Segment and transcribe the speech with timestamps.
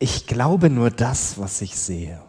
[0.00, 2.20] ich glaube nur das, was ich sehe.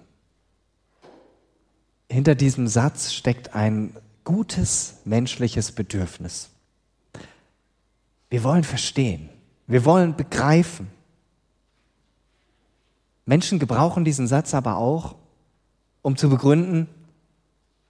[2.10, 6.50] Hinter diesem Satz steckt ein gutes menschliches Bedürfnis.
[8.30, 9.30] Wir wollen verstehen,
[9.68, 10.88] wir wollen begreifen.
[13.26, 15.16] Menschen gebrauchen diesen Satz aber auch,
[16.02, 16.90] um zu begründen,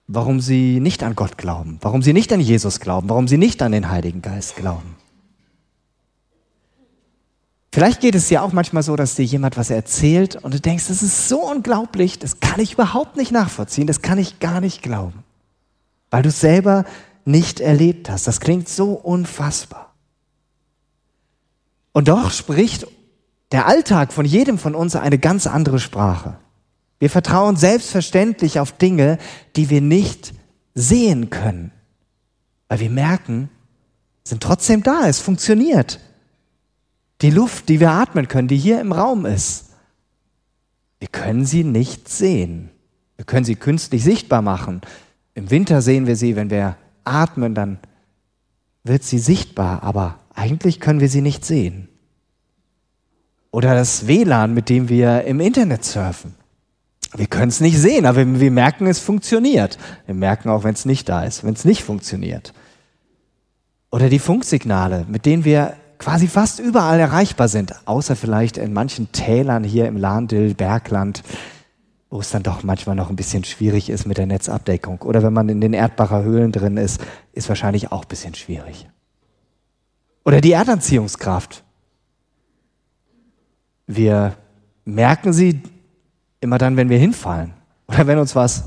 [0.06, 3.60] warum sie nicht an Gott glauben, warum sie nicht an Jesus glauben, warum sie nicht
[3.62, 4.96] an den Heiligen Geist glauben.
[7.72, 10.88] Vielleicht geht es dir auch manchmal so, dass dir jemand was erzählt und du denkst,
[10.88, 14.82] das ist so unglaublich, das kann ich überhaupt nicht nachvollziehen, das kann ich gar nicht
[14.82, 15.24] glauben,
[16.10, 16.84] weil du es selber
[17.24, 18.26] nicht erlebt hast.
[18.26, 19.94] Das klingt so unfassbar.
[21.92, 22.86] Und doch spricht
[23.52, 26.36] der Alltag von jedem von uns eine ganz andere Sprache.
[26.98, 29.16] Wir vertrauen selbstverständlich auf Dinge,
[29.56, 30.34] die wir nicht
[30.74, 31.72] sehen können,
[32.68, 33.48] weil wir merken,
[34.24, 36.00] sind trotzdem da, es funktioniert.
[37.22, 39.70] Die Luft, die wir atmen können, die hier im Raum ist,
[40.98, 42.70] wir können sie nicht sehen.
[43.16, 44.80] Wir können sie künstlich sichtbar machen.
[45.34, 47.78] Im Winter sehen wir sie, wenn wir atmen, dann
[48.84, 51.88] wird sie sichtbar, aber eigentlich können wir sie nicht sehen.
[53.52, 56.34] Oder das WLAN, mit dem wir im Internet surfen.
[57.14, 59.78] Wir können es nicht sehen, aber wir merken, es funktioniert.
[60.06, 62.54] Wir merken auch, wenn es nicht da ist, wenn es nicht funktioniert.
[63.90, 69.12] Oder die Funksignale, mit denen wir quasi fast überall erreichbar sind, außer vielleicht in manchen
[69.12, 71.22] Tälern hier im Lahndil, Bergland,
[72.10, 75.02] wo es dann doch manchmal noch ein bisschen schwierig ist mit der Netzabdeckung.
[75.02, 77.00] Oder wenn man in den Erdbacher Höhlen drin ist,
[77.32, 78.88] ist wahrscheinlich auch ein bisschen schwierig.
[80.24, 81.62] Oder die Erdanziehungskraft.
[83.86, 84.34] Wir
[84.84, 85.62] merken sie
[86.40, 87.54] immer dann, wenn wir hinfallen
[87.86, 88.64] oder wenn uns was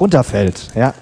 [0.00, 0.72] runterfällt.
[0.74, 0.94] Ja,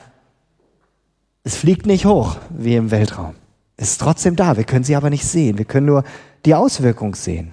[1.45, 3.37] es fliegt nicht hoch wie im Weltraum
[3.81, 4.57] ist trotzdem da.
[4.57, 5.59] Wir können sie aber nicht sehen.
[5.59, 6.05] Wir können nur
[6.45, 7.53] die Auswirkung sehen.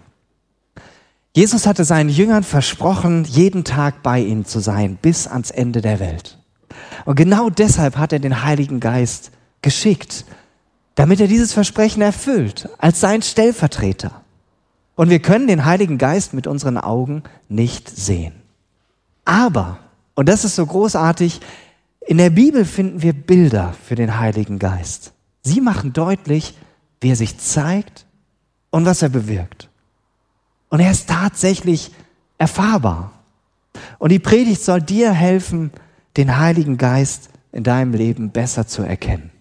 [1.34, 6.00] Jesus hatte seinen Jüngern versprochen, jeden Tag bei ihnen zu sein, bis ans Ende der
[6.00, 6.40] Welt.
[7.06, 10.26] Und genau deshalb hat er den Heiligen Geist geschickt,
[10.96, 14.24] damit er dieses Versprechen erfüllt, als sein Stellvertreter.
[14.96, 18.34] Und wir können den Heiligen Geist mit unseren Augen nicht sehen.
[19.24, 19.78] Aber,
[20.16, 21.40] und das ist so großartig,
[22.02, 25.14] in der Bibel finden wir Bilder für den Heiligen Geist.
[25.48, 26.56] Sie machen deutlich,
[27.00, 28.06] wie er sich zeigt
[28.70, 29.70] und was er bewirkt.
[30.68, 31.92] Und er ist tatsächlich
[32.38, 33.14] erfahrbar.
[33.98, 35.72] Und die Predigt soll dir helfen,
[36.18, 39.32] den Heiligen Geist in deinem Leben besser zu erkennen.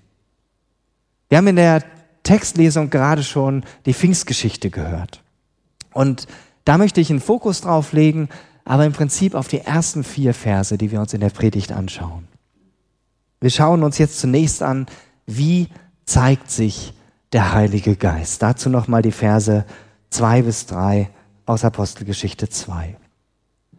[1.29, 1.83] Wir haben in der
[2.23, 5.25] Textlesung gerade schon die Pfingstgeschichte gehört.
[5.93, 6.29] Und
[6.65, 8.29] da möchte ich einen Fokus drauf legen,
[8.65, 12.29] aber im Prinzip auf die ersten vier Verse, die wir uns in der Predigt anschauen.
[13.41, 14.87] Wir schauen uns jetzt zunächst an,
[15.27, 15.69] wie
[16.07, 16.95] zeigt sich
[17.33, 18.43] der Heilige Geist.
[18.43, 19.65] Dazu nochmal die Verse
[20.11, 21.11] zwei bis drei
[21.45, 22.97] aus Apostelgeschichte 2.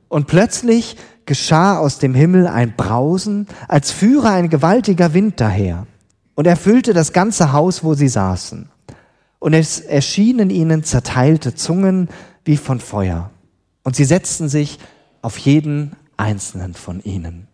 [0.10, 5.88] Und plötzlich geschah aus dem Himmel ein Brausen, als führe ein gewaltiger Wind daher
[6.36, 8.70] und erfüllte das ganze Haus, wo sie saßen.
[9.40, 12.10] Und es erschienen ihnen zerteilte Zungen
[12.46, 13.32] wie von Feuer.
[13.84, 14.80] Und sie setzten sich
[15.22, 17.48] auf jeden einzelnen von ihnen.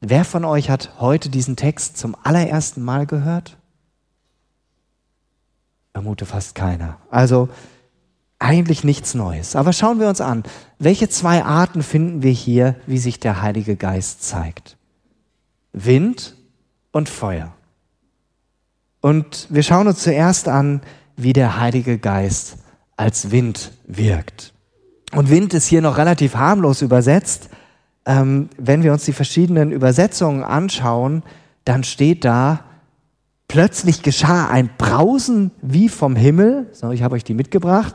[0.00, 3.58] Wer von euch hat heute diesen Text zum allerersten Mal gehört?
[5.92, 6.96] Vermute fast keiner.
[7.10, 7.50] Also
[8.38, 9.56] eigentlich nichts Neues.
[9.56, 10.44] Aber schauen wir uns an,
[10.78, 14.78] welche zwei Arten finden wir hier, wie sich der Heilige Geist zeigt.
[15.74, 16.34] Wind
[16.92, 17.52] und Feuer.
[19.02, 20.80] Und wir schauen uns zuerst an,
[21.16, 22.56] wie der Heilige Geist
[22.96, 24.54] als Wind wirkt.
[25.12, 27.50] Und Wind ist hier noch relativ harmlos übersetzt,
[28.06, 31.22] ähm, wenn wir uns die verschiedenen Übersetzungen anschauen,
[31.64, 32.60] dann steht da,
[33.48, 37.94] plötzlich geschah ein Brausen wie vom Himmel, so ich habe euch die mitgebracht,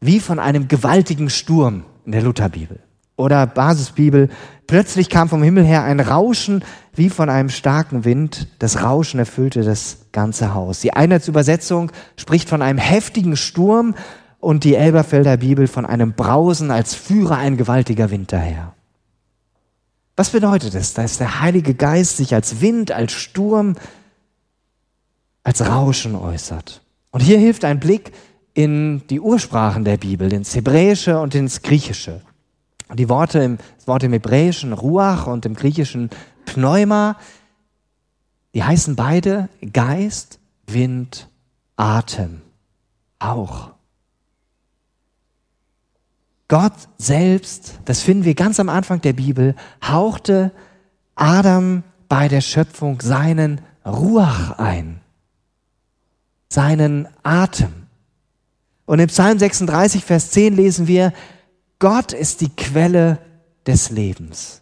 [0.00, 2.80] wie von einem gewaltigen Sturm in der Lutherbibel.
[3.16, 4.28] Oder Basisbibel,
[4.66, 6.64] plötzlich kam vom Himmel her ein Rauschen
[6.94, 8.48] wie von einem starken Wind.
[8.58, 10.80] Das Rauschen erfüllte das ganze Haus.
[10.80, 13.94] Die Einheitsübersetzung spricht von einem heftigen Sturm
[14.40, 18.74] und die Elberfelder Bibel von einem Brausen, als führe ein gewaltiger Wind daher.
[20.16, 23.76] Was bedeutet es, dass der Heilige Geist sich als Wind, als Sturm,
[25.42, 26.82] als Rauschen äußert?
[27.10, 28.12] Und hier hilft ein Blick
[28.54, 32.20] in die Ursprachen der Bibel, ins Hebräische und ins Griechische.
[32.92, 36.10] Die Worte im, das Wort im Hebräischen Ruach und im Griechischen
[36.44, 37.16] Pneuma,
[38.54, 41.28] die heißen beide Geist, Wind,
[41.76, 42.42] Atem,
[43.22, 43.71] Hauch.
[46.52, 50.52] Gott selbst, das finden wir ganz am Anfang der Bibel, hauchte
[51.14, 55.00] Adam bei der Schöpfung seinen Ruach ein,
[56.50, 57.72] seinen Atem.
[58.84, 61.14] Und im Psalm 36, Vers 10 lesen wir,
[61.78, 63.18] Gott ist die Quelle
[63.66, 64.60] des Lebens.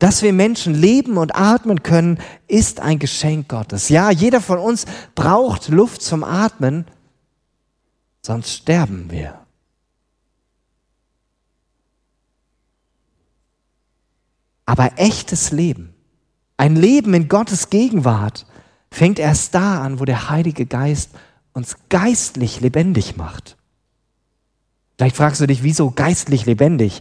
[0.00, 2.18] Dass wir Menschen leben und atmen können,
[2.48, 3.88] ist ein Geschenk Gottes.
[3.88, 6.86] Ja, jeder von uns braucht Luft zum Atmen,
[8.20, 9.39] sonst sterben wir.
[14.70, 15.92] Aber echtes Leben,
[16.56, 18.46] ein Leben in Gottes Gegenwart,
[18.88, 21.10] fängt erst da an, wo der Heilige Geist
[21.52, 23.56] uns geistlich lebendig macht.
[24.96, 27.00] Vielleicht fragst du dich, wieso geistlich lebendig?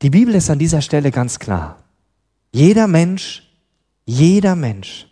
[0.00, 1.84] Die Bibel ist an dieser Stelle ganz klar.
[2.50, 3.46] Jeder Mensch,
[4.06, 5.06] jeder Mensch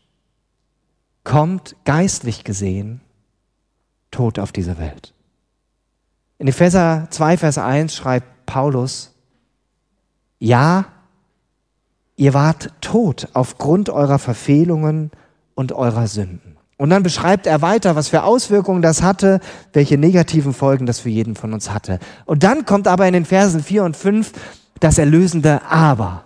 [1.23, 3.03] kommt geistlich gesehen
[4.11, 5.13] tot auf diese Welt.
[6.39, 9.13] In Epheser 2, Vers 1 schreibt Paulus,
[10.39, 10.96] ja,
[12.17, 15.11] ihr wart tot aufgrund eurer Verfehlungen
[15.55, 16.57] und eurer Sünden.
[16.79, 19.41] Und dann beschreibt er weiter, was für Auswirkungen das hatte,
[19.73, 21.99] welche negativen Folgen das für jeden von uns hatte.
[22.27, 24.33] Und dann kommt aber in den Versen 4 und 5
[24.81, 26.25] das erlösende Aber.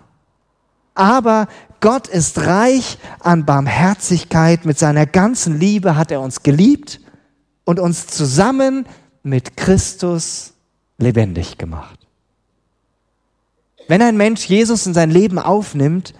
[0.93, 1.47] Aber
[1.79, 4.65] Gott ist reich an Barmherzigkeit.
[4.65, 6.99] Mit seiner ganzen Liebe hat er uns geliebt
[7.63, 8.85] und uns zusammen
[9.23, 10.53] mit Christus
[10.97, 12.00] lebendig gemacht.
[13.91, 16.13] Wenn ein Mensch Jesus in sein Leben aufnimmt,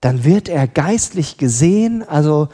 [0.00, 2.48] dann wird er geistlich gesehen, also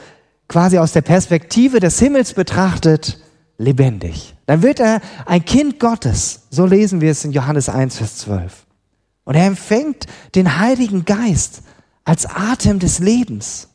[0.48, 3.20] quasi aus der Perspektive des Himmels betrachtet,
[3.58, 4.36] lebendig.
[4.46, 6.44] Dann wird er ein Kind Gottes.
[6.48, 8.64] So lesen wir es in Johannes 1, Vers 12.
[9.24, 11.60] Und er empfängt den Heiligen Geist
[12.04, 13.68] als Atem des Lebens,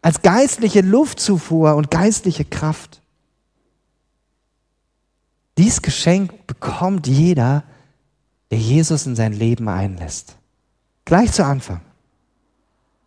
[0.00, 3.02] als geistliche Luftzufuhr und geistliche Kraft.
[5.58, 7.62] Dies Geschenk bekommt jeder,
[8.52, 10.36] der Jesus in sein Leben einlässt.
[11.06, 11.80] Gleich zu Anfang.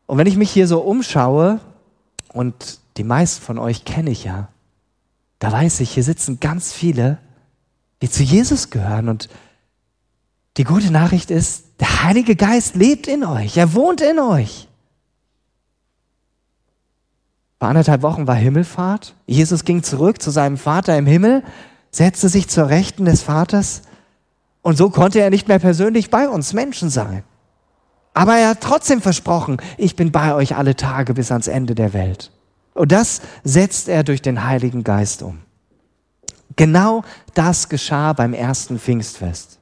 [0.07, 1.59] Und wenn ich mich hier so umschaue,
[2.29, 4.47] und die meisten von euch kenne ich ja,
[5.37, 7.19] da weiß ich, hier sitzen ganz viele,
[8.01, 9.29] die zu Jesus gehören und
[10.57, 14.67] die gute Nachricht ist, der Heilige Geist lebt in euch, er wohnt in euch.
[17.59, 19.13] Vor anderthalb Wochen war Himmelfahrt.
[19.27, 21.43] Jesus ging zurück zu seinem Vater im Himmel,
[21.91, 23.83] setzte sich zur Rechten des Vaters
[24.65, 27.21] und so konnte er nicht mehr persönlich bei uns Menschen sein.
[28.15, 31.93] Aber er hat trotzdem versprochen, ich bin bei euch alle Tage bis ans Ende der
[31.93, 32.31] Welt.
[32.73, 35.37] Und das setzt er durch den Heiligen Geist um.
[36.55, 37.03] Genau
[37.35, 39.59] das geschah beim ersten Pfingstfest.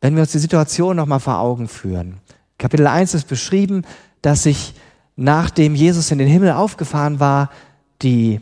[0.00, 2.22] Wenn wir uns die Situation nochmal vor Augen führen.
[2.56, 3.82] Kapitel 1 ist beschrieben,
[4.22, 4.72] dass sich
[5.16, 7.50] nachdem Jesus in den Himmel aufgefahren war,
[8.00, 8.40] die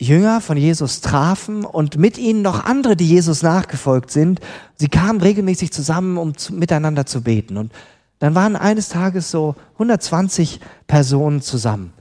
[0.00, 4.40] Jünger von Jesus trafen und mit ihnen noch andere, die Jesus nachgefolgt sind.
[4.74, 7.56] Sie kamen regelmäßig zusammen, um zu, miteinander zu beten.
[7.56, 7.72] Und
[8.18, 11.92] dann waren eines Tages so 120 Personen zusammen.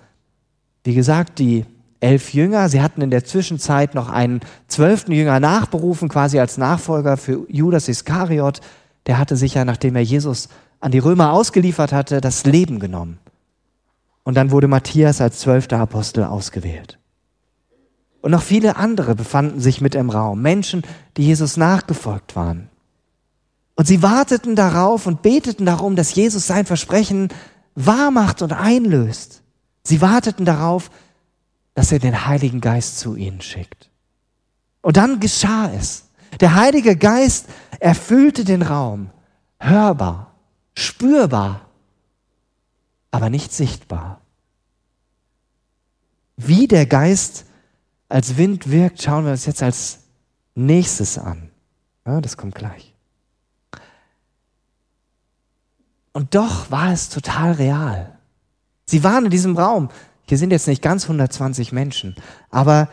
[0.84, 1.66] Wie gesagt, die
[2.00, 2.68] elf Jünger.
[2.68, 7.88] Sie hatten in der Zwischenzeit noch einen zwölften Jünger nachberufen, quasi als Nachfolger für Judas
[7.88, 8.60] Iskariot
[9.06, 10.50] der hatte sich ja, nachdem er Jesus
[10.80, 13.20] an die Römer ausgeliefert hatte, das Leben genommen.
[14.24, 17.00] Und dann wurde Matthias als zwölfter Apostel ausgewählt.
[18.24, 20.84] Und noch viele andere befanden sich mit im Raum, Menschen,
[21.18, 22.70] die Jesus nachgefolgt waren.
[23.76, 27.28] Und sie warteten darauf und beteten darum, dass Jesus sein Versprechen
[27.76, 29.42] wahrmacht und einlöst.
[29.84, 30.90] Sie warteten darauf,
[31.74, 33.90] dass er den Heiligen Geist zu ihnen schickt.
[34.82, 36.06] Und dann geschah es.
[36.40, 37.48] Der Heilige Geist
[37.82, 39.10] erfüllte den Raum,
[39.60, 40.34] hörbar,
[40.76, 41.68] spürbar,
[43.12, 44.22] aber nicht sichtbar.
[46.38, 47.48] Wie der Geist
[48.14, 50.02] als Wind wirkt, schauen wir uns jetzt als
[50.54, 51.50] nächstes an.
[52.06, 52.94] Ja, das kommt gleich.
[56.12, 58.20] Und doch war es total real.
[58.86, 59.90] Sie waren in diesem Raum.
[60.28, 62.16] Hier sind jetzt nicht ganz 120 Menschen,
[62.52, 62.88] aber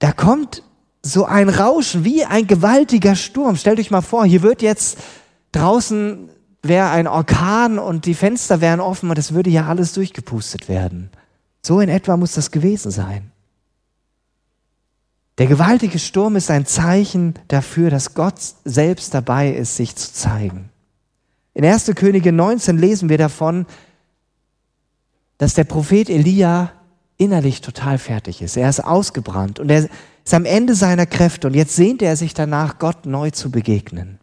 [0.00, 0.62] da kommt
[1.02, 3.56] so ein Rauschen, wie ein gewaltiger Sturm.
[3.56, 4.98] Stellt euch mal vor, hier wird jetzt
[5.52, 6.28] draußen
[6.62, 11.10] wäre ein Orkan und die Fenster wären offen und es würde ja alles durchgepustet werden.
[11.62, 13.32] So in etwa muss das gewesen sein.
[15.38, 20.70] Der gewaltige Sturm ist ein Zeichen dafür, dass Gott selbst dabei ist, sich zu zeigen.
[21.52, 21.92] In 1.
[21.94, 23.66] Könige 19 lesen wir davon,
[25.38, 26.72] dass der Prophet Elia
[27.18, 28.56] innerlich total fertig ist.
[28.56, 29.88] Er ist ausgebrannt und er
[30.24, 34.18] ist am Ende seiner Kräfte und jetzt sehnt er sich danach, Gott neu zu begegnen.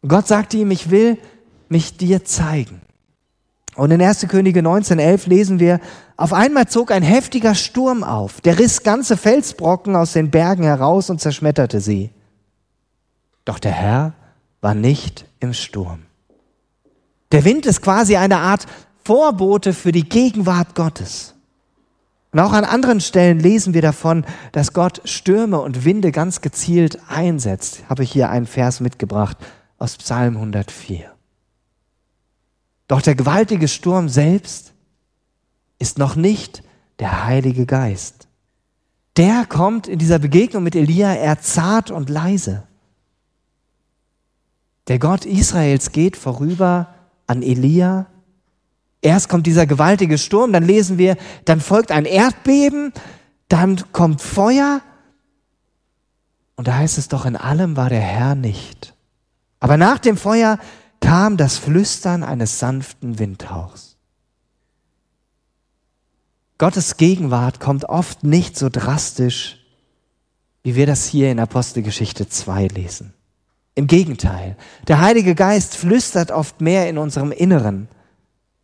[0.00, 1.18] Und Gott sagte ihm, ich will
[1.68, 2.80] mich dir zeigen.
[3.76, 4.26] Und in 1.
[4.28, 5.80] Könige 19.11 lesen wir,
[6.16, 11.10] auf einmal zog ein heftiger Sturm auf, der riss ganze Felsbrocken aus den Bergen heraus
[11.10, 12.10] und zerschmetterte sie.
[13.44, 14.14] Doch der Herr
[14.62, 16.00] war nicht im Sturm.
[17.32, 18.66] Der Wind ist quasi eine Art
[19.04, 21.34] Vorbote für die Gegenwart Gottes.
[22.32, 26.98] Und auch an anderen Stellen lesen wir davon, dass Gott Stürme und Winde ganz gezielt
[27.08, 27.82] einsetzt.
[27.88, 29.36] Habe ich hier einen Vers mitgebracht
[29.78, 31.15] aus Psalm 104.
[32.88, 34.72] Doch der gewaltige Sturm selbst
[35.78, 36.62] ist noch nicht
[36.98, 38.28] der Heilige Geist.
[39.16, 42.64] Der kommt in dieser Begegnung mit Elia eher zart und leise.
[44.88, 46.94] Der Gott Israels geht vorüber
[47.26, 48.06] an Elia.
[49.00, 52.92] Erst kommt dieser gewaltige Sturm, dann lesen wir, dann folgt ein Erdbeben,
[53.48, 54.80] dann kommt Feuer.
[56.56, 58.94] Und da heißt es doch, in allem war der Herr nicht.
[59.60, 60.58] Aber nach dem Feuer
[61.00, 63.96] kam das Flüstern eines sanften Windhauchs.
[66.58, 69.58] Gottes Gegenwart kommt oft nicht so drastisch,
[70.62, 73.12] wie wir das hier in Apostelgeschichte 2 lesen.
[73.74, 74.56] Im Gegenteil,
[74.88, 77.88] der Heilige Geist flüstert oft mehr in unserem Inneren,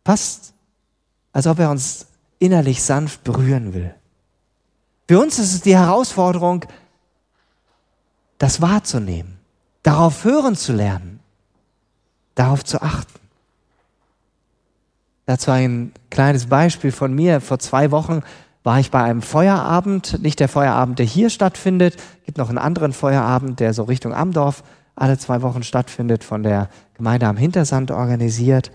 [0.03, 0.53] fast
[1.31, 2.07] als ob er uns
[2.39, 3.93] innerlich sanft berühren will.
[5.07, 6.65] Für uns ist es die Herausforderung,
[8.37, 9.39] das wahrzunehmen,
[9.83, 11.12] darauf hören zu lernen,
[12.35, 13.19] darauf zu achten.
[15.25, 17.39] Dazu ein kleines Beispiel von mir.
[17.39, 18.21] Vor zwei Wochen
[18.63, 22.57] war ich bei einem Feuerabend, nicht der Feuerabend, der hier stattfindet, es gibt noch einen
[22.57, 24.63] anderen Feuerabend, der so Richtung Amdorf
[24.95, 28.71] alle zwei Wochen stattfindet, von der Gemeinde am Hintersand organisiert.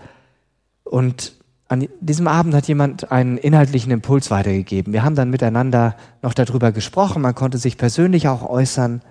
[0.83, 1.33] Und
[1.69, 4.91] an diesem Abend hat jemand einen inhaltlichen Impuls weitergegeben.
[4.91, 9.01] Wir haben dann miteinander noch darüber gesprochen, man konnte sich persönlich auch äußern.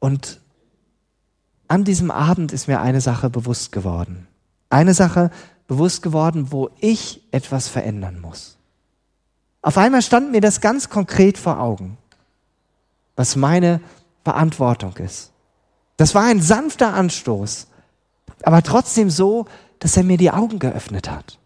[0.00, 0.40] Und
[1.72, 4.26] an diesem Abend ist mir eine Sache bewusst geworden.
[4.68, 5.30] Eine Sache
[5.66, 8.58] bewusst geworden, wo ich etwas verändern muss.
[9.62, 11.96] Auf einmal stand mir das ganz konkret vor Augen,
[13.16, 13.80] was meine
[14.22, 15.32] Verantwortung ist.
[15.96, 17.68] Das war ein sanfter Anstoß,
[18.42, 19.46] aber trotzdem so,
[19.78, 21.38] dass er mir die Augen geöffnet hat.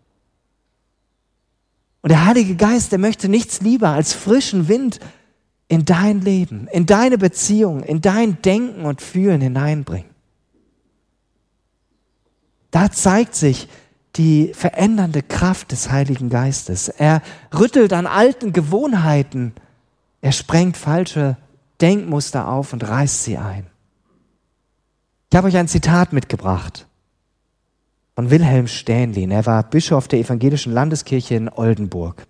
[2.03, 4.99] Und der Heilige Geist, der möchte nichts lieber als frischen Wind
[5.69, 10.16] in dein Leben, in deine Beziehung, in dein Denken und Fühlen hineinbringen.
[12.77, 13.69] Da zeigt sich
[14.17, 16.91] die verändernde Kraft des Heiligen Geistes.
[16.91, 17.23] Er
[17.59, 19.55] rüttelt an alten Gewohnheiten,
[20.21, 21.39] er sprengt falsche
[21.81, 23.67] Denkmuster auf und reißt sie ein.
[25.31, 26.87] Ich habe euch ein Zitat mitgebracht
[28.15, 29.31] von Wilhelm Stähnlin.
[29.31, 32.27] Er war Bischof der evangelischen Landeskirche in Oldenburg.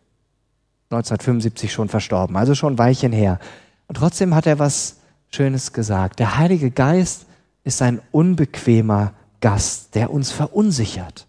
[0.91, 3.41] 1975 schon verstorben, also schon ein Weilchen her.
[3.89, 4.99] Und trotzdem hat er was
[5.29, 6.21] Schönes gesagt.
[6.21, 7.27] Der Heilige Geist
[7.65, 11.27] ist ein unbequemer Gast, der uns verunsichert.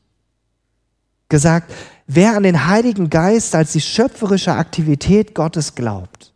[1.30, 1.74] Gesagt,
[2.06, 6.34] wer an den Heiligen Geist als die schöpferische Aktivität Gottes glaubt,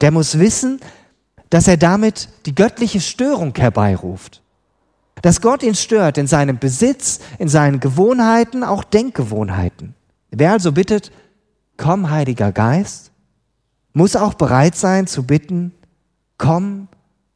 [0.00, 0.80] der muss wissen,
[1.50, 4.42] dass er damit die göttliche Störung herbeiruft.
[5.22, 9.94] Dass Gott ihn stört in seinem Besitz, in seinen Gewohnheiten, auch Denkgewohnheiten.
[10.30, 11.12] Wer also bittet,
[11.76, 13.10] komm Heiliger Geist,
[13.92, 15.72] muss auch bereit sein zu bitten,
[16.36, 16.88] komm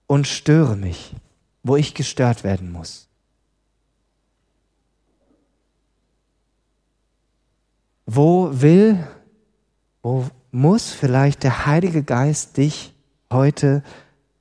[0.06, 1.14] und störe mich,
[1.62, 3.09] wo ich gestört werden muss.
[8.12, 9.06] Wo will,
[10.02, 12.92] wo muss vielleicht der Heilige Geist dich
[13.32, 13.84] heute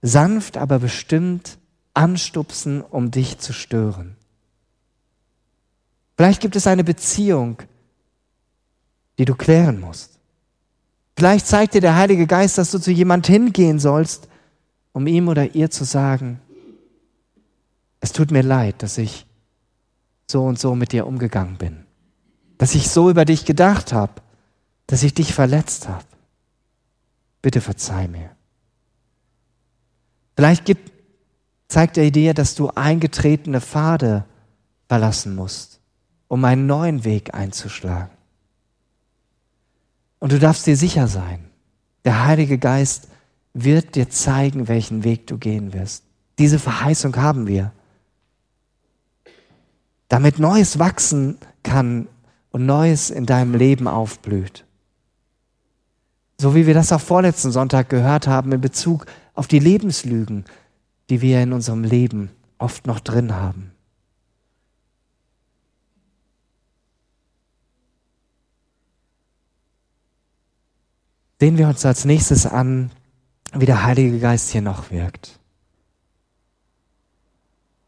[0.02, 1.60] sanft, aber bestimmt
[1.94, 4.16] anstupsen, um dich zu stören.
[6.18, 7.62] Vielleicht gibt es eine Beziehung,
[9.20, 10.18] die du klären musst.
[11.16, 14.30] Vielleicht zeigt dir der Heilige Geist, dass du zu jemand hingehen sollst,
[14.94, 16.40] um ihm oder ihr zu sagen,
[18.00, 19.28] es tut mir leid, dass ich
[20.26, 21.86] so und so mit dir umgegangen bin,
[22.60, 24.22] dass ich so über dich gedacht habe,
[24.86, 26.04] dass ich dich verletzt habe.
[27.42, 28.30] Bitte verzeih mir.
[30.36, 30.92] Vielleicht gibt,
[31.70, 34.26] zeigt er dir, dass du eingetretene Pfade
[34.90, 35.80] verlassen musst,
[36.28, 38.12] um einen neuen Weg einzuschlagen.
[40.20, 41.46] Und du darfst dir sicher sein,
[42.04, 43.08] der Heilige Geist
[43.54, 46.04] wird dir zeigen, welchen Weg du gehen wirst.
[46.38, 47.72] Diese Verheißung haben wir.
[50.10, 52.10] Damit Neues wachsen kann
[52.52, 54.66] und Neues in deinem Leben aufblüht.
[56.38, 60.46] So wie wir das auch vorletzten Sonntag gehört haben in Bezug auf die Lebenslügen,
[61.10, 63.72] die wir in unserem Leben oft noch drin haben.
[71.42, 72.92] Sehen wir uns als nächstes an,
[73.54, 75.40] wie der Heilige Geist hier noch wirkt.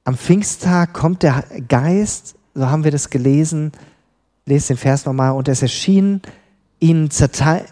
[0.03, 3.71] Am Pfingsttag kommt der Geist, so haben wir das gelesen,
[4.45, 6.21] lest den Vers nochmal, und es erschien
[6.79, 7.67] ihnen zerteilt,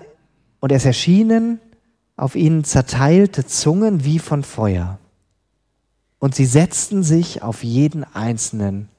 [0.60, 1.60] und es erschienen
[2.18, 5.00] auf ihnen zerteilte Zungen wie von Feuer.
[6.20, 8.90] Und sie setzten sich auf jeden einzelnen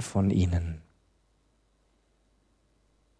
[0.00, 0.80] von ihnen.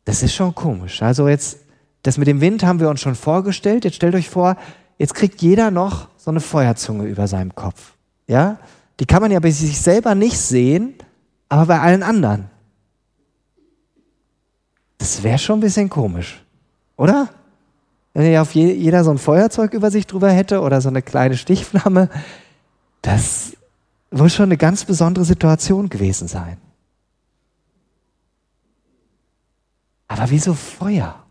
[0.05, 1.01] Das ist schon komisch.
[1.03, 1.59] Also jetzt
[2.03, 3.85] das mit dem Wind haben wir uns schon vorgestellt.
[3.85, 4.57] Jetzt stellt euch vor,
[4.99, 7.95] jetzt kriegt jeder noch so eine Feuerzunge über seinem Kopf.
[8.27, 8.59] Ja?
[8.99, 10.95] Die kann man ja bei sich selber nicht sehen,
[11.49, 12.51] aber bei allen anderen.
[15.01, 16.45] Das wäre schon ein bisschen komisch,
[16.97, 17.31] oder?
[18.13, 21.01] Wenn ja auf je, jeder so ein Feuerzeug über sich drüber hätte oder so eine
[21.01, 22.11] kleine Stichflamme,
[23.01, 23.57] das
[24.11, 26.59] muss schon eine ganz besondere Situation gewesen sein.
[30.07, 31.25] Aber wieso Feuer?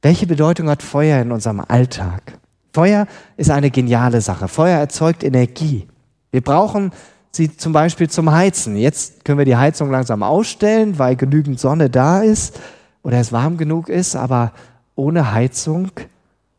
[0.00, 2.38] Welche Bedeutung hat Feuer in unserem Alltag?
[2.72, 4.46] Feuer ist eine geniale Sache.
[4.46, 5.88] Feuer erzeugt Energie.
[6.30, 6.92] Wir brauchen
[7.32, 8.76] sie zum Beispiel zum Heizen.
[8.76, 12.58] Jetzt können wir die Heizung langsam ausstellen, weil genügend Sonne da ist
[13.02, 14.52] oder es warm genug ist, aber
[14.94, 15.90] ohne Heizung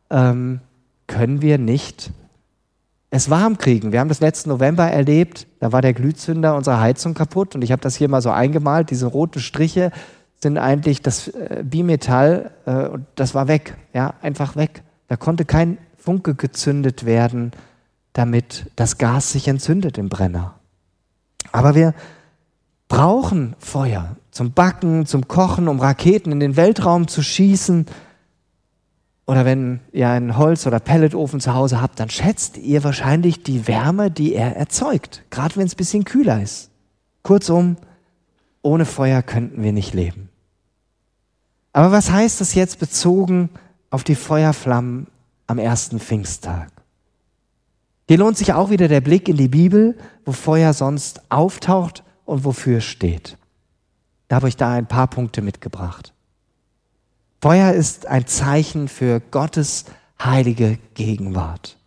[0.09, 0.61] ähm,
[1.07, 2.11] können wir nicht
[3.11, 3.91] es warm kriegen.
[3.91, 7.71] Wir haben das letzten November erlebt, da war der Glühzünder unserer Heizung kaputt und ich
[7.71, 8.91] habe das hier mal so eingemalt.
[8.91, 9.91] Diese roten Striche
[10.41, 14.83] sind eigentlich das äh, Bimetall äh, und das war weg, ja, einfach weg.
[15.07, 17.51] Da konnte kein Funke gezündet werden,
[18.13, 20.58] damit das Gas sich entzündet im Brenner.
[21.51, 21.93] Aber wir
[22.87, 27.85] brauchen Feuer zum Backen, zum Kochen, um Raketen in den Weltraum zu schießen.
[29.25, 33.67] Oder wenn ihr einen Holz- oder Pelletofen zu Hause habt, dann schätzt ihr wahrscheinlich die
[33.67, 36.71] Wärme, die er erzeugt, gerade wenn es ein bisschen kühler ist.
[37.21, 37.77] Kurzum,
[38.61, 40.29] ohne Feuer könnten wir nicht leben.
[41.73, 43.49] Aber was heißt das jetzt bezogen
[43.89, 45.07] auf die Feuerflammen
[45.47, 46.71] am ersten Pfingsttag?
[48.09, 52.43] Hier lohnt sich auch wieder der Blick in die Bibel, wo Feuer sonst auftaucht und
[52.43, 53.37] wofür steht.
[54.27, 56.11] Da habe ich da ein paar Punkte mitgebracht.
[57.39, 59.85] Feuer ist ein Zeichen für Gottes
[60.19, 61.77] heilige Gegenwart.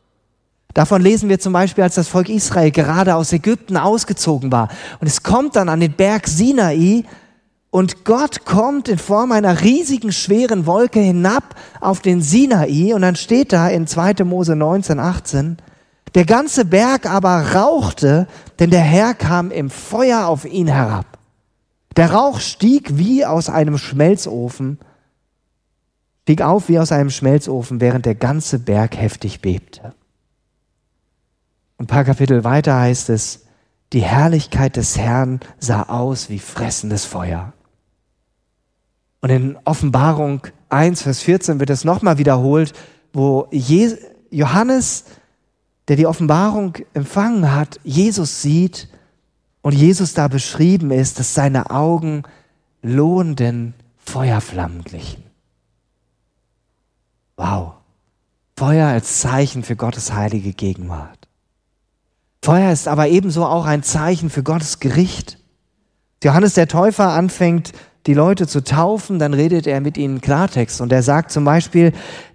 [0.75, 4.69] Davon lesen wir zum Beispiel, als das Volk Israel gerade aus Ägypten ausgezogen war.
[5.01, 7.03] Und es kommt dann an den Berg Sinai
[7.71, 13.17] und Gott kommt in Form einer riesigen, schweren Wolke hinab auf den Sinai und dann
[13.17, 14.23] steht da in 2.
[14.23, 15.57] Mose 19, 18,
[16.15, 18.27] der ganze Berg aber rauchte,
[18.59, 21.19] denn der Herr kam im Feuer auf ihn herab.
[21.97, 24.79] Der Rauch stieg wie aus einem Schmelzofen
[26.23, 29.95] stieg auf wie aus einem Schmelzofen, während der ganze Berg heftig bebte.
[31.79, 33.47] Ein paar Kapitel weiter heißt es,
[33.93, 37.53] die Herrlichkeit des Herrn sah aus wie fressendes Feuer.
[39.21, 42.73] Und in Offenbarung 1, Vers 14 wird es nochmal wiederholt,
[43.13, 43.49] wo
[44.31, 45.05] Johannes,
[45.89, 48.89] der die Offenbarung empfangen hat, Jesus sieht
[49.63, 52.23] und Jesus da beschrieben ist, dass seine Augen
[52.83, 55.23] lohenden Feuerflammen glichen.
[57.37, 57.75] Wow.
[58.57, 61.29] Feuer als Zeichen für Gottes heilige Gegenwart.
[62.45, 65.39] Feuer ist aber ebenso auch ein Zeichen für Gottes Gericht.
[66.23, 67.73] Johannes der Täufer anfängt,
[68.07, 71.93] die Leute zu taufen, dann redet er mit ihnen Klartext und er sagt zum Beispiel,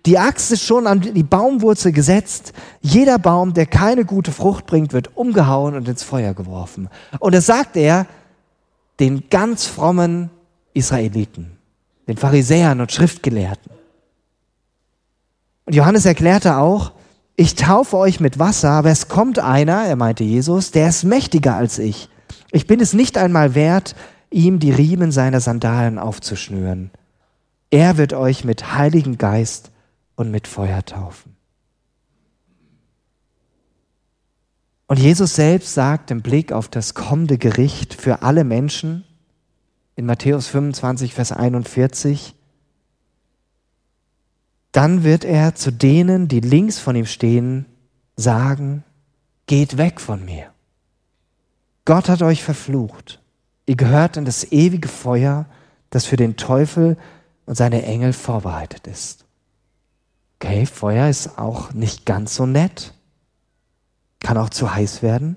[0.08, 4.94] die Axt ist schon an die Baumwurzel gesetzt, jeder Baum, der keine gute Frucht bringt,
[4.94, 6.88] wird umgehauen und ins Feuer geworfen.
[7.20, 8.08] Und das sagt er
[9.02, 10.30] den ganz frommen
[10.74, 11.58] Israeliten,
[12.08, 13.70] den Pharisäern und Schriftgelehrten.
[15.66, 16.94] Und Johannes erklärte auch,
[17.36, 21.56] ich taufe euch mit Wasser, aber es kommt einer, er meinte Jesus, der ist mächtiger
[21.56, 22.08] als ich.
[22.52, 23.94] Ich bin es nicht einmal wert,
[24.32, 26.92] ihm die Riemen seiner Sandalen aufzuschnüren.
[27.72, 29.72] Er wird euch mit Heiligen Geist
[30.18, 31.38] und mit Feuer taufen.
[34.88, 39.06] Und Jesus selbst sagt im Blick auf das kommende Gericht für alle Menschen
[39.96, 42.36] in Matthäus 25, Vers 41,
[44.72, 47.66] dann wird er zu denen, die links von ihm stehen,
[48.16, 48.84] sagen,
[49.46, 50.52] geht weg von mir.
[51.86, 53.22] Gott hat euch verflucht.
[53.66, 55.46] Ihr gehört in das ewige Feuer,
[55.90, 56.98] das für den Teufel
[57.46, 59.27] und seine Engel vorbereitet ist.
[60.40, 62.94] Okay, Feuer ist auch nicht ganz so nett.
[64.20, 65.36] Kann auch zu heiß werden.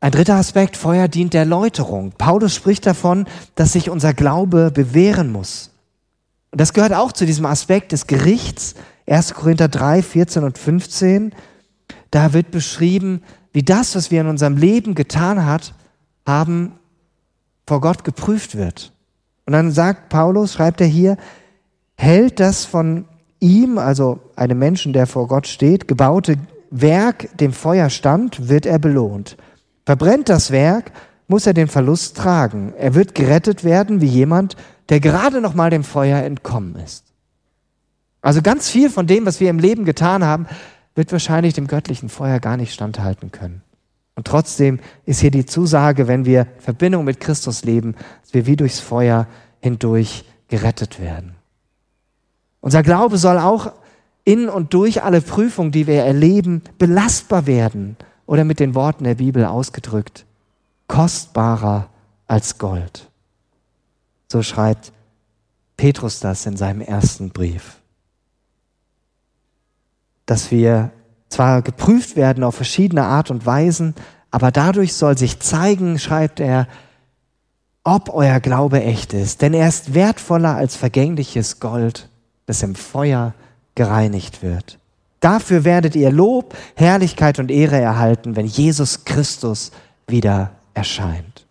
[0.00, 2.12] Ein dritter Aspekt, Feuer dient der Läuterung.
[2.12, 5.70] Paulus spricht davon, dass sich unser Glaube bewähren muss.
[6.50, 8.74] Und das gehört auch zu diesem Aspekt des Gerichts.
[9.06, 9.34] 1.
[9.34, 11.34] Korinther 3, 14 und 15.
[12.10, 13.22] Da wird beschrieben,
[13.52, 15.74] wie das, was wir in unserem Leben getan hat,
[16.26, 16.72] haben,
[17.66, 18.92] vor Gott geprüft wird.
[19.46, 21.16] Und dann sagt Paulus, schreibt er hier,
[22.00, 23.04] hält das von
[23.40, 26.36] ihm, also einem Menschen, der vor Gott steht, gebaute
[26.70, 29.36] Werk dem Feuer stand, wird er belohnt.
[29.84, 30.92] Verbrennt das Werk,
[31.28, 32.72] muss er den Verlust tragen.
[32.78, 34.56] Er wird gerettet werden wie jemand,
[34.88, 37.04] der gerade noch mal dem Feuer entkommen ist.
[38.22, 40.46] Also ganz viel von dem, was wir im Leben getan haben,
[40.94, 43.60] wird wahrscheinlich dem göttlichen Feuer gar nicht standhalten können.
[44.14, 48.56] Und trotzdem ist hier die Zusage, wenn wir Verbindung mit Christus leben, dass wir wie
[48.56, 49.26] durchs Feuer
[49.60, 51.36] hindurch gerettet werden.
[52.60, 53.72] Unser Glaube soll auch
[54.24, 57.96] in und durch alle Prüfungen, die wir erleben, belastbar werden
[58.26, 60.26] oder mit den Worten der Bibel ausgedrückt,
[60.86, 61.88] kostbarer
[62.26, 63.08] als Gold.
[64.28, 64.92] So schreibt
[65.76, 67.78] Petrus das in seinem ersten Brief.
[70.26, 70.92] Dass wir
[71.30, 73.94] zwar geprüft werden auf verschiedene Art und Weisen,
[74.30, 76.68] aber dadurch soll sich zeigen, schreibt er,
[77.82, 79.42] ob euer Glaube echt ist.
[79.42, 82.09] Denn er ist wertvoller als vergängliches Gold,
[82.50, 83.32] das im Feuer
[83.74, 84.78] gereinigt wird.
[85.20, 89.70] Dafür werdet ihr Lob, Herrlichkeit und Ehre erhalten, wenn Jesus Christus
[90.06, 91.46] wieder erscheint.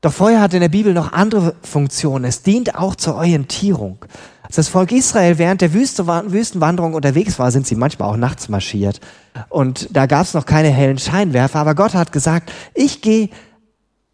[0.00, 2.24] Doch Feuer hat in der Bibel noch andere Funktionen.
[2.24, 4.04] Es dient auch zur Orientierung.
[4.42, 9.00] Als das Volk Israel während der Wüstenwanderung unterwegs war, sind sie manchmal auch nachts marschiert.
[9.48, 13.30] Und da gab es noch keine hellen Scheinwerfer, aber Gott hat gesagt, ich gehe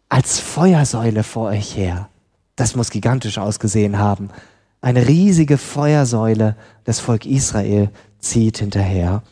[0.09, 2.09] als Feuersäule vor euch her.
[2.55, 4.29] Das muss gigantisch ausgesehen haben.
[4.83, 9.23] Eine riesige Feuersäule, das Volk Israel zieht hinterher.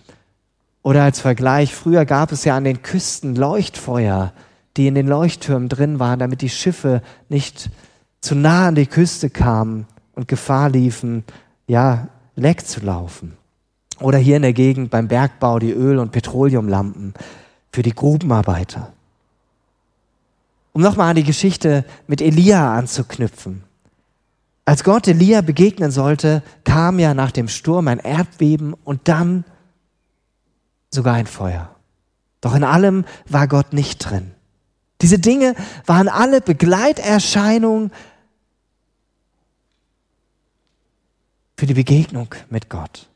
[0.82, 4.32] Oder als Vergleich, früher gab es ja an den Küsten Leuchtfeuer,
[4.78, 7.70] die in den Leuchttürmen drin waren, damit die Schiffe nicht
[8.22, 11.26] zu nah an die Küste kamen und Gefahr liefen,
[11.68, 13.34] ja, leck zu laufen.
[14.00, 17.14] Oder hier in der Gegend beim Bergbau die Öl- und Petroleumlampen
[17.74, 18.94] für die Grubenarbeiter.
[20.72, 23.64] Um nochmal an die Geschichte mit Elia anzuknüpfen.
[24.66, 29.44] Als Gott Elia begegnen sollte, kam ja nach dem Sturm ein Erdbeben und dann
[30.92, 31.76] sogar ein Feuer.
[32.42, 34.32] Doch in allem war Gott nicht drin.
[35.02, 37.92] Diese Dinge waren alle Begleiterscheinungen
[41.58, 43.08] für die Begegnung mit Gott.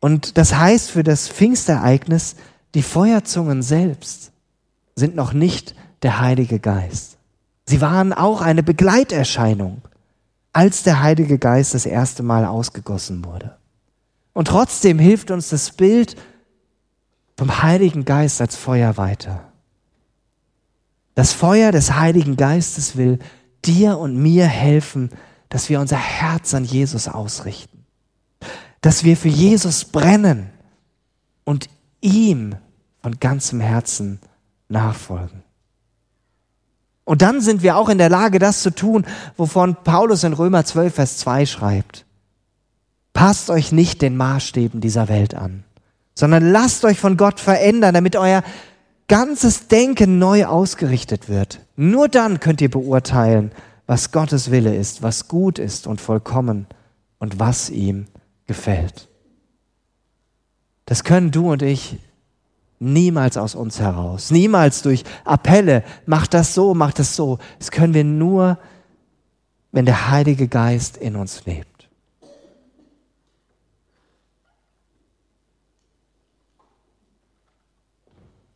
[0.00, 2.36] Und das heißt für das Pfingstereignis,
[2.74, 4.32] die Feuerzungen selbst
[4.94, 7.16] sind noch nicht der Heilige Geist.
[7.66, 9.82] Sie waren auch eine Begleiterscheinung,
[10.56, 13.58] als der Heilige Geist das erste Mal ausgegossen wurde.
[14.32, 16.16] Und trotzdem hilft uns das Bild
[17.36, 19.52] vom Heiligen Geist als Feuer weiter.
[21.14, 23.18] Das Feuer des Heiligen Geistes will
[23.66, 25.10] dir und mir helfen,
[25.50, 27.84] dass wir unser Herz an Jesus ausrichten,
[28.80, 30.48] dass wir für Jesus brennen
[31.44, 31.68] und
[32.00, 32.54] ihm
[33.02, 34.20] von ganzem Herzen
[34.70, 35.42] nachfolgen.
[37.06, 40.64] Und dann sind wir auch in der Lage, das zu tun, wovon Paulus in Römer
[40.64, 42.04] 12, Vers 2 schreibt.
[43.12, 45.62] Passt euch nicht den Maßstäben dieser Welt an,
[46.14, 48.42] sondern lasst euch von Gott verändern, damit euer
[49.06, 51.60] ganzes Denken neu ausgerichtet wird.
[51.76, 53.52] Nur dann könnt ihr beurteilen,
[53.86, 56.66] was Gottes Wille ist, was gut ist und vollkommen
[57.20, 58.06] und was ihm
[58.48, 59.08] gefällt.
[60.86, 61.98] Das können du und ich
[62.78, 64.30] Niemals aus uns heraus.
[64.30, 67.38] Niemals durch Appelle, mach das so, mach das so.
[67.58, 68.58] Das können wir nur,
[69.72, 71.88] wenn der Heilige Geist in uns lebt.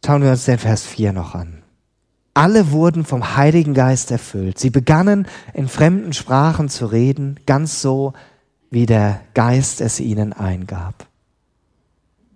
[0.05, 1.63] Schauen wir uns den Vers 4 noch an.
[2.33, 4.59] Alle wurden vom Heiligen Geist erfüllt.
[4.59, 8.13] Sie begannen in fremden Sprachen zu reden, ganz so,
[8.71, 11.10] wie der Geist es ihnen eingab.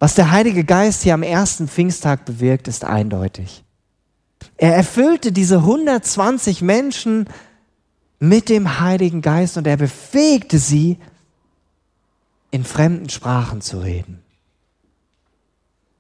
[0.05, 3.65] Was der Heilige Geist hier am ersten Pfingsttag bewirkt, ist eindeutig.
[4.59, 7.27] Er erfüllte diese 120 Menschen
[8.19, 10.99] mit dem Heiligen Geist und er befähigte sie,
[12.51, 14.23] in fremden Sprachen zu reden.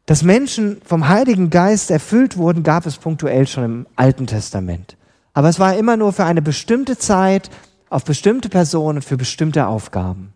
[0.04, 4.98] Dass Menschen vom Heiligen Geist erfüllt wurden, gab es punktuell schon im Alten Testament.
[5.32, 7.48] Aber es war immer nur für eine bestimmte Zeit,
[7.88, 10.33] auf bestimmte Personen, für bestimmte Aufgaben.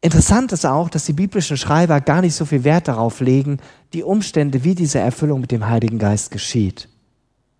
[0.00, 3.58] Interessant ist auch, dass die biblischen Schreiber gar nicht so viel Wert darauf legen,
[3.92, 6.88] die Umstände, wie diese Erfüllung mit dem Heiligen Geist geschieht.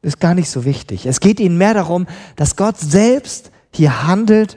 [0.03, 1.07] Ist gar nicht so wichtig.
[1.07, 4.57] Es geht ihnen mehr darum, dass Gott selbst hier handelt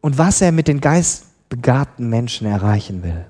[0.00, 3.26] und was er mit den geistbegabten Menschen erreichen will.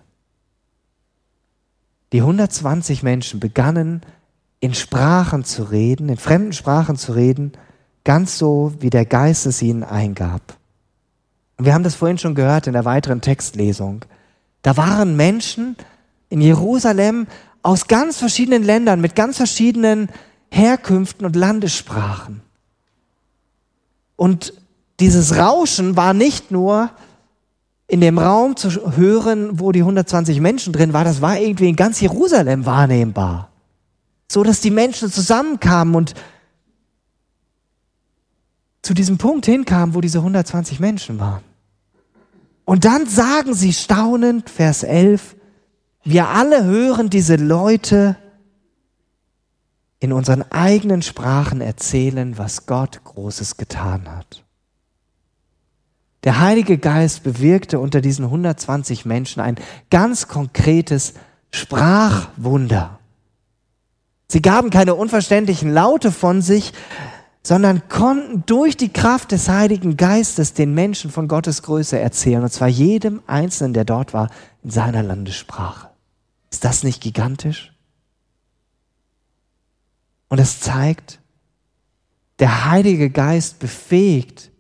[2.13, 4.01] Die 120 Menschen begannen
[4.61, 7.53] in Sprachen zu reden, in fremden Sprachen zu reden,
[8.05, 10.60] ganz so, wie der Geist es ihnen eingab.
[11.61, 14.07] Und wir haben das vorhin schon gehört in der weiteren Textlesung.
[14.63, 15.77] Da waren Menschen
[16.31, 17.27] in Jerusalem
[17.63, 20.09] aus ganz verschiedenen Ländern mit ganz verschiedenen
[20.51, 22.41] Herkünften und Landessprachen.
[24.17, 24.55] Und
[25.01, 26.89] dieses Rauschen war nicht nur
[27.89, 31.77] in dem Raum zu hören, wo die 120 Menschen drin waren, das war irgendwie in
[31.77, 33.51] ganz Jerusalem wahrnehmbar.
[34.33, 36.15] So dass die Menschen zusammenkamen und
[38.81, 41.50] zu diesem Punkt hinkamen, wo diese 120 Menschen waren.
[42.71, 45.35] Und dann sagen sie staunend, Vers 11,
[46.05, 48.15] wir alle hören diese Leute
[49.99, 54.45] in unseren eigenen Sprachen erzählen, was Gott Großes getan hat.
[56.23, 59.57] Der Heilige Geist bewirkte unter diesen 120 Menschen ein
[59.91, 61.15] ganz konkretes
[61.51, 63.01] Sprachwunder.
[64.29, 66.73] Sie gaben keine unverständlichen Laute von sich,
[67.43, 72.53] sondern konnten durch die Kraft des Heiligen Geistes den Menschen von Gottes Größe erzählen, und
[72.53, 74.31] zwar jedem Einzelnen, der dort war,
[74.63, 75.89] in seiner Landessprache.
[76.51, 77.73] Ist das nicht gigantisch?
[80.29, 81.19] Und es zeigt,
[82.39, 84.51] der Heilige Geist befähigt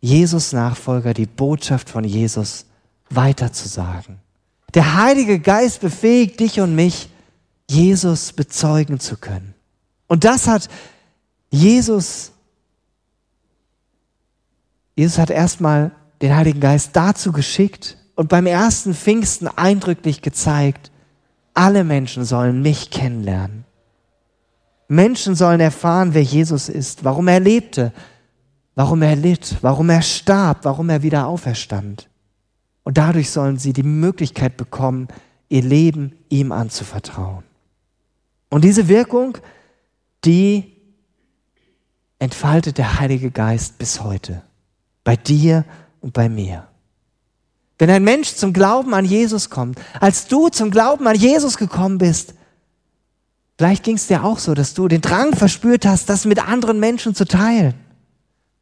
[0.00, 2.66] Jesus Nachfolger, die Botschaft von Jesus
[3.08, 4.18] weiterzusagen.
[4.74, 7.08] Der Heilige Geist befähigt dich und mich,
[7.70, 9.54] Jesus bezeugen zu können.
[10.08, 10.68] Und das hat
[11.52, 12.32] Jesus,
[14.96, 20.90] Jesus hat erstmal den Heiligen Geist dazu geschickt und beim ersten Pfingsten eindrücklich gezeigt,
[21.52, 23.64] alle Menschen sollen mich kennenlernen.
[24.88, 27.92] Menschen sollen erfahren, wer Jesus ist, warum er lebte,
[28.74, 32.08] warum er litt, warum er starb, warum er wieder auferstand.
[32.82, 35.08] Und dadurch sollen sie die Möglichkeit bekommen,
[35.50, 37.44] ihr Leben ihm anzuvertrauen.
[38.48, 39.36] Und diese Wirkung,
[40.24, 40.71] die
[42.22, 44.42] entfaltet der Heilige Geist bis heute.
[45.02, 45.64] Bei dir
[46.00, 46.68] und bei mir.
[47.80, 51.98] Wenn ein Mensch zum Glauben an Jesus kommt, als du zum Glauben an Jesus gekommen
[51.98, 52.34] bist,
[53.58, 56.78] vielleicht ging es dir auch so, dass du den Drang verspürt hast, das mit anderen
[56.78, 57.74] Menschen zu teilen.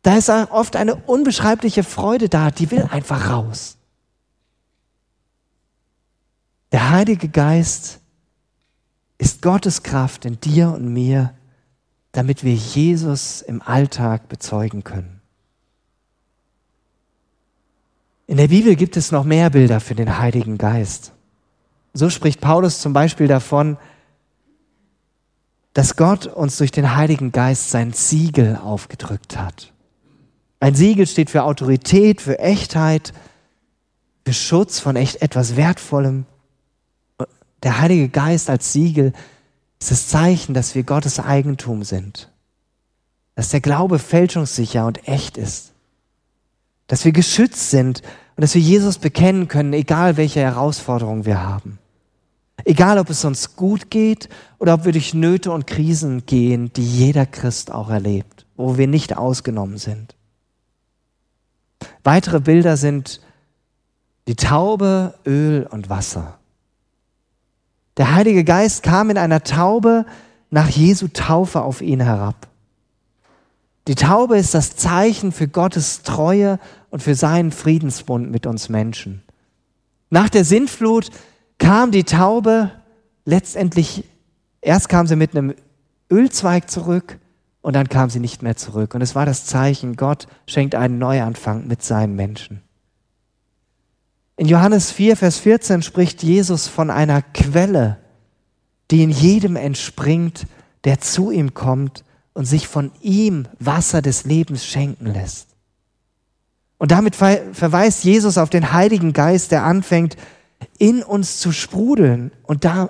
[0.00, 3.76] Da ist oft eine unbeschreibliche Freude da, die will einfach raus.
[6.72, 8.00] Der Heilige Geist
[9.18, 11.34] ist Gottes Kraft in dir und mir,
[12.12, 15.20] damit wir Jesus im Alltag bezeugen können.
[18.26, 21.12] In der Bibel gibt es noch mehr Bilder für den Heiligen Geist.
[21.92, 23.76] So spricht Paulus zum Beispiel davon,
[25.72, 29.72] dass Gott uns durch den Heiligen Geist sein Siegel aufgedrückt hat.
[30.60, 33.12] Ein Siegel steht für Autorität, für Echtheit,
[34.24, 36.26] für Schutz von echt etwas Wertvollem.
[37.62, 39.12] Der Heilige Geist als Siegel
[39.80, 42.30] ist das Zeichen, dass wir Gottes Eigentum sind.
[43.34, 45.70] Dass der Glaube fälschungssicher und echt ist
[46.90, 48.02] dass wir geschützt sind
[48.34, 51.78] und dass wir Jesus bekennen können, egal welche Herausforderungen wir haben.
[52.64, 56.84] Egal, ob es uns gut geht oder ob wir durch Nöte und Krisen gehen, die
[56.84, 60.16] jeder Christ auch erlebt, wo wir nicht ausgenommen sind.
[62.02, 63.20] Weitere Bilder sind
[64.26, 66.39] die Taube, Öl und Wasser.
[67.96, 70.06] Der Heilige Geist kam in einer Taube
[70.50, 72.48] nach Jesu Taufe auf ihn herab.
[73.88, 76.58] Die Taube ist das Zeichen für Gottes Treue
[76.90, 79.22] und für seinen Friedensbund mit uns Menschen.
[80.10, 81.10] Nach der Sintflut
[81.58, 82.70] kam die Taube
[83.24, 84.04] letztendlich,
[84.60, 85.54] erst kam sie mit einem
[86.10, 87.18] Ölzweig zurück
[87.62, 88.94] und dann kam sie nicht mehr zurück.
[88.94, 92.62] Und es war das Zeichen, Gott schenkt einen Neuanfang mit seinen Menschen.
[94.40, 97.98] In Johannes 4, Vers 14 spricht Jesus von einer Quelle,
[98.90, 100.46] die in jedem entspringt,
[100.84, 105.48] der zu ihm kommt und sich von ihm Wasser des Lebens schenken lässt.
[106.78, 110.16] Und damit verweist Jesus auf den Heiligen Geist, der anfängt,
[110.78, 112.88] in uns zu sprudeln und da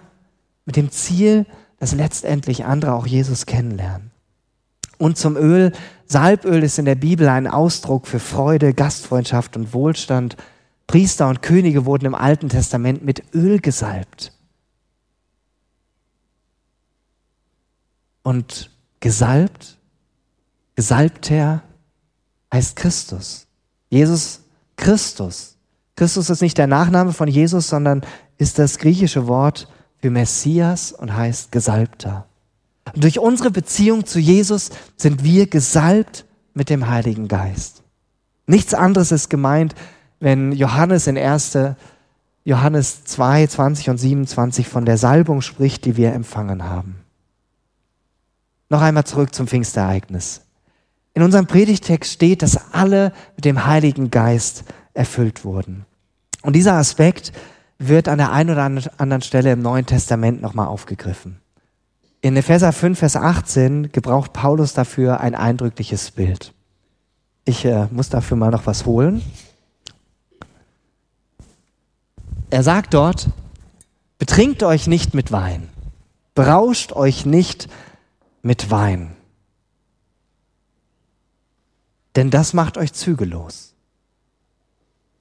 [0.66, 1.46] mit dem Ziel,
[1.80, 4.12] dass letztendlich andere auch Jesus kennenlernen.
[4.98, 5.72] Und zum Öl.
[6.06, 10.36] Salböl ist in der Bibel ein Ausdruck für Freude, Gastfreundschaft und Wohlstand.
[10.90, 14.32] Priester und Könige wurden im Alten Testament mit Öl gesalbt.
[18.24, 19.78] Und gesalbt,
[20.74, 21.62] gesalbter
[22.52, 23.46] heißt Christus.
[23.88, 24.40] Jesus
[24.74, 25.54] Christus.
[25.94, 28.02] Christus ist nicht der Nachname von Jesus, sondern
[28.36, 32.26] ist das griechische Wort für Messias und heißt Gesalbter.
[32.92, 37.84] Und durch unsere Beziehung zu Jesus sind wir gesalbt mit dem Heiligen Geist.
[38.48, 39.76] Nichts anderes ist gemeint,
[40.20, 41.58] wenn Johannes in 1.
[42.44, 47.00] Johannes 2, 20 und 27 von der Salbung spricht, die wir empfangen haben.
[48.68, 50.42] Noch einmal zurück zum Pfingstereignis.
[51.12, 55.84] In unserem Predigtext steht, dass alle mit dem Heiligen Geist erfüllt wurden.
[56.42, 57.32] Und dieser Aspekt
[57.78, 58.64] wird an der einen oder
[58.98, 61.40] anderen Stelle im Neuen Testament nochmal aufgegriffen.
[62.20, 66.52] In Epheser 5, Vers 18 gebraucht Paulus dafür ein eindrückliches Bild.
[67.44, 69.22] Ich äh, muss dafür mal noch was holen.
[72.50, 73.28] Er sagt dort,
[74.18, 75.68] betrinkt euch nicht mit Wein,
[76.34, 77.68] berauscht euch nicht
[78.42, 79.16] mit Wein
[82.16, 83.74] denn das macht euch zügellos.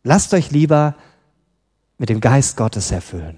[0.04, 0.96] Lasst euch lieber
[1.98, 3.38] mit dem Geist Gottes erfüllen.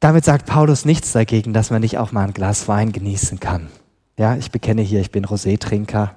[0.00, 3.68] Damit sagt Paulus nichts dagegen, dass man nicht auch mal ein Glas Wein genießen kann.
[4.18, 6.16] Ja, ich bekenne hier, ich bin Rosé-Trinker.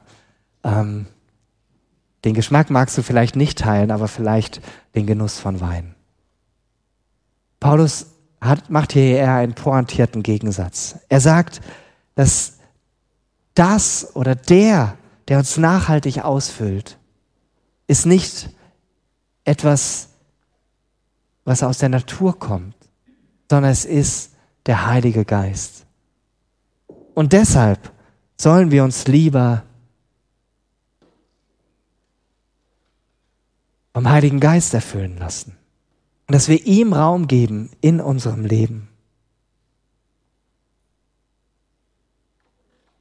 [0.64, 1.06] Ähm,
[2.26, 4.60] den Geschmack magst du vielleicht nicht teilen, aber vielleicht
[4.96, 5.96] den Genuss von Wein.
[7.60, 8.08] Paulus
[8.42, 10.98] hat, macht hier eher einen pointierten Gegensatz.
[11.08, 11.62] Er sagt,
[12.16, 12.58] dass
[13.54, 16.98] das oder der, der uns nachhaltig ausfüllt,
[17.88, 18.50] ist nicht
[19.44, 20.10] etwas,
[21.44, 22.76] was aus der Natur kommt,
[23.50, 24.32] sondern es ist
[24.66, 25.86] der Heilige Geist.
[27.14, 27.92] Und deshalb
[28.36, 29.64] sollen wir uns lieber
[33.96, 35.56] vom Heiligen Geist erfüllen lassen.
[36.28, 38.90] Und dass wir ihm Raum geben in unserem Leben.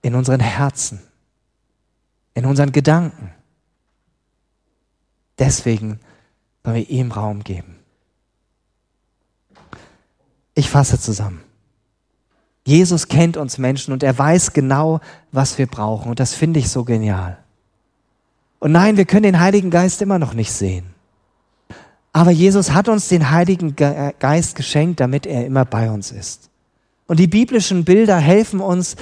[0.03, 1.03] In unseren Herzen.
[2.35, 3.33] In unseren Gedanken.
[5.37, 5.99] Deswegen
[6.63, 7.75] sollen wir ihm Raum geben.
[10.55, 11.43] Ich fasse zusammen.
[12.65, 15.01] Jesus kennt uns Menschen und er weiß genau,
[15.33, 16.11] was wir brauchen.
[16.11, 17.44] Und das finde ich so genial.
[18.59, 20.87] Und nein, wir können den Heiligen Geist immer noch nicht sehen.
[22.13, 26.49] Aber Jesus hat uns den Heiligen Geist geschenkt, damit er immer bei uns ist.
[27.07, 28.97] Und die biblischen Bilder helfen uns,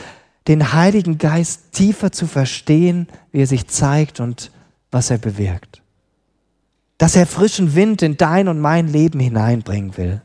[0.49, 4.51] den Heiligen Geist tiefer zu verstehen, wie er sich zeigt und
[4.91, 5.83] was er bewirkt.
[6.99, 10.23] Dass er frischen Wind in dein und mein Leben hineinbringen will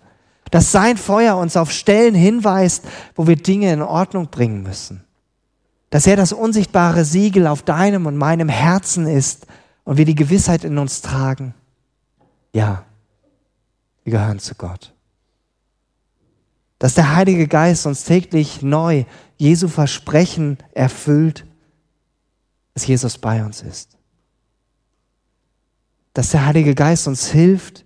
[0.52, 2.86] dass sein Feuer uns auf Stellen hinweist,
[3.16, 5.04] wo wir Dinge in Ordnung bringen müssen.
[5.90, 9.48] Dass er das unsichtbare Siegel auf deinem und meinem Herzen ist
[9.84, 11.54] und wir die Gewissheit in uns tragen.
[12.54, 12.84] Ja,
[14.04, 14.94] wir gehören zu Gott.
[16.80, 19.06] Dass der Heilige Geist uns täglich neu
[19.38, 21.46] Jesu Versprechen erfüllt,
[22.74, 23.98] dass Jesus bei uns ist.
[26.14, 27.86] Dass der Heilige Geist uns hilft,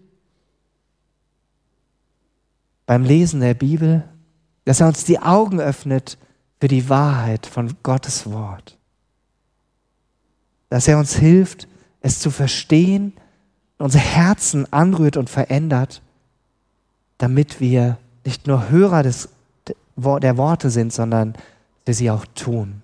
[2.86, 4.04] beim Lesen der Bibel,
[4.66, 6.18] dass er uns die Augen öffnet
[6.62, 8.78] für die Wahrheit von Gottes Wort.
[10.70, 11.68] Dass er uns hilft,
[12.02, 13.14] es zu verstehen,
[13.80, 16.04] unser Herzen anrührt und verändert,
[17.18, 19.30] damit wir nicht nur Hörer des,
[19.98, 21.34] der Worte sind, sondern
[21.86, 22.84] wir sie auch tun.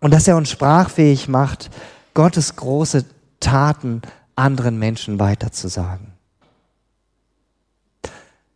[0.00, 1.70] Und dass er uns sprachfähig macht,
[2.12, 3.04] Gottes große
[3.38, 4.02] Taten
[4.34, 6.08] anderen Menschen weiterzusagen.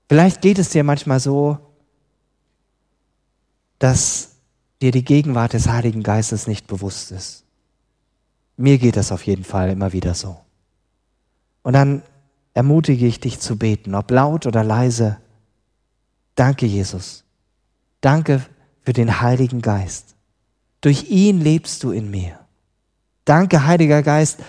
[0.08, 1.58] Vielleicht geht es dir manchmal so,
[3.78, 4.36] dass
[4.80, 7.44] dir die Gegenwart des Heiligen Geistes nicht bewusst ist.
[8.56, 10.38] Mir geht das auf jeden Fall immer wieder so.
[11.62, 12.02] Und dann
[12.54, 15.18] ermutige ich dich zu beten, ob laut oder leise.
[16.34, 17.24] Danke, Jesus.
[18.00, 18.44] Danke
[18.82, 20.16] für den Heiligen Geist.
[20.80, 22.38] Durch ihn lebst du in mir.
[23.24, 24.40] Danke, Heiliger Geist,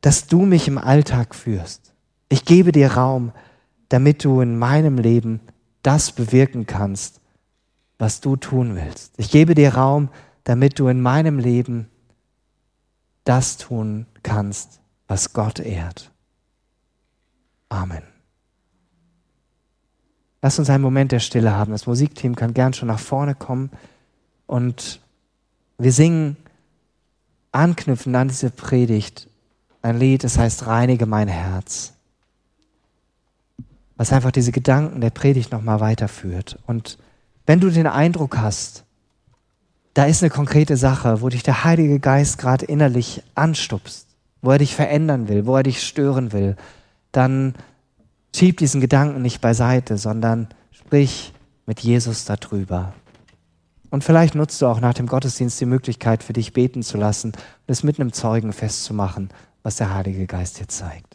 [0.00, 1.92] dass du mich im Alltag führst.
[2.28, 3.32] Ich gebe dir Raum,
[3.88, 5.40] damit du in meinem Leben
[5.82, 7.20] das bewirken kannst,
[7.98, 9.14] was du tun willst.
[9.16, 10.08] Ich gebe dir Raum,
[10.44, 11.88] damit du in meinem Leben
[13.24, 16.10] das tun kannst, was Gott ehrt.
[17.68, 18.02] Amen.
[20.42, 21.72] Lass uns einen Moment der Stille haben.
[21.72, 23.70] Das Musikteam kann gern schon nach vorne kommen
[24.46, 25.00] und
[25.78, 26.36] wir singen
[27.52, 29.28] anknüpfend an diese Predigt
[29.80, 31.94] ein Lied, das heißt Reinige mein Herz
[33.96, 36.58] was einfach diese Gedanken der Predigt nochmal weiterführt.
[36.66, 36.98] Und
[37.46, 38.84] wenn du den Eindruck hast,
[39.94, 44.08] da ist eine konkrete Sache, wo dich der Heilige Geist gerade innerlich anstupst,
[44.42, 46.56] wo er dich verändern will, wo er dich stören will,
[47.12, 47.54] dann
[48.34, 51.32] schieb diesen Gedanken nicht beiseite, sondern sprich
[51.66, 52.92] mit Jesus darüber.
[53.90, 57.30] Und vielleicht nutzt du auch nach dem Gottesdienst die Möglichkeit, für dich beten zu lassen
[57.30, 59.30] und es mit einem Zeugen festzumachen,
[59.62, 61.13] was der Heilige Geist dir zeigt.